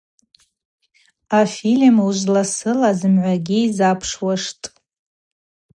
[1.39, 4.65] Афильм уыжвласыла зымгӏвагьи запшуаштӏ.